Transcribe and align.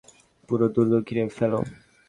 পুরো 0.49 0.65
দূর্গ 0.75 0.93
ঘিরে 1.07 1.23
ফেলো! 1.29 1.59